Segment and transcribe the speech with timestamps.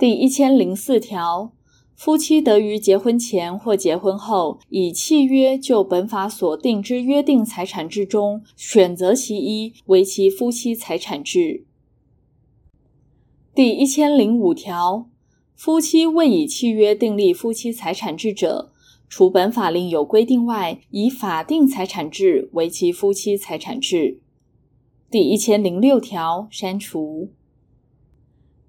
[0.00, 1.52] 第一千零四条，
[1.94, 11.66] 夫妻得于结婚前或结婚后，以契约就本法所定之约定财产制中选择其一为其夫妻财产制。
[13.54, 15.10] 第一千零五条，
[15.54, 18.72] 夫妻未以契约订立夫妻财产制者，
[19.06, 24.18] 除本法另有规定外，以法定财产制为其夫妻财产制。
[25.10, 27.28] 第一千零六条删除。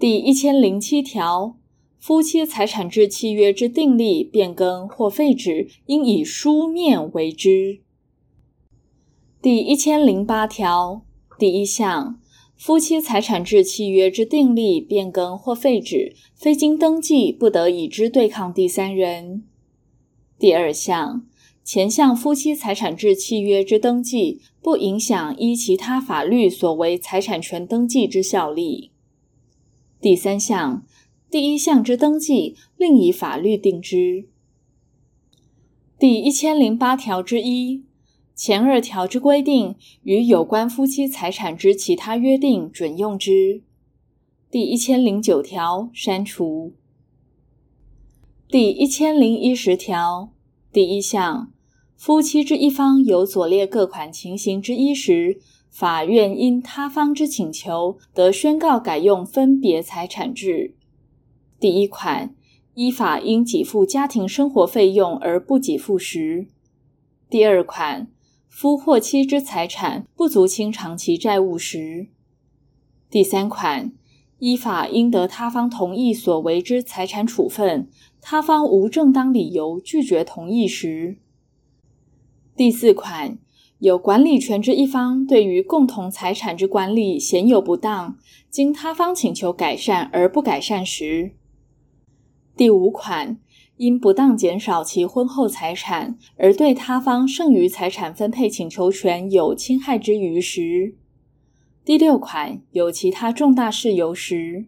[0.00, 1.56] 第一千零七条，
[1.98, 7.80] 夫妻财产制契约之订立、变更或废止，应以书面为之。
[9.42, 11.02] 第一千零八条
[11.36, 12.20] 第一项，
[12.56, 19.42] 夫妻财产制契约之订立、变更或废止，非经登记，不得以之对抗第三人。
[20.38, 21.26] 第二项，
[21.64, 28.92] 前项夫妻财产制契约之登记，不影响依其他法律所为财产权登记之效力。
[30.00, 30.84] 第三项，
[31.28, 34.28] 第一项之登记，另以法律定之。
[35.98, 37.82] 第一千零八条之一，
[38.32, 43.62] 前二条之规定，与有关夫妻财产之其他约定准用之。
[44.48, 46.74] 第一千零九条删除。
[48.46, 50.32] 第一千零一十条
[50.72, 51.52] 第一项，
[51.96, 60.74] 夫妻之一方有左列各款情形之一时，法院因他方之请求，得宣告改用分别财产制。
[61.60, 62.34] 第一款，
[62.74, 66.48] 依法应给付家庭生活费用而不给付时；
[67.28, 68.08] 第二款，
[68.48, 72.08] 夫或妻之财产不足清偿其债务时；
[73.08, 73.92] 第三款，
[74.38, 77.88] 依法应得他方同意所为之财产处分，
[78.20, 81.18] 他方无正当理由拒绝同意时；
[82.56, 83.38] 第四款。
[83.78, 88.18] 有管理权之一方对于共同财产之管理显有不当，
[88.50, 91.34] 经他方请求改善而不改善时；
[92.56, 93.38] 第五款，
[93.76, 100.94] 因不当减少其婚后财产而对他方剩余财产分配请求权有侵害之余时；
[101.84, 104.66] 第六款，有其他重大事由时；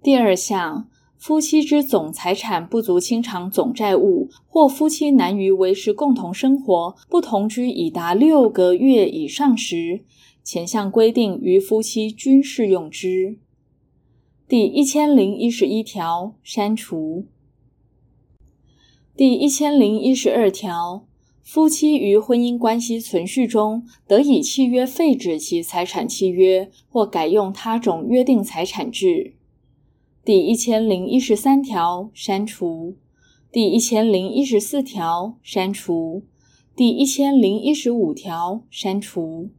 [0.00, 0.88] 第二项。
[1.24, 10.04] 夫妻之总财产不足清偿总债务，或夫妻难于维持共同生活，不同居已达六个月以上时，
[10.42, 13.38] 前项规定于夫妻均适用之。
[14.46, 17.24] 第一千零一十一条删除。
[19.16, 21.06] 第一千零一十二条，
[21.42, 29.36] 夫妻于婚姻关系存续中，得以契约废止其财产契约，或改用他种约定财产制。
[30.24, 32.96] 第一千零一十三条删除，
[33.52, 36.22] 第一千零一十四条删除，
[36.74, 39.50] 第一千零一十五条删除。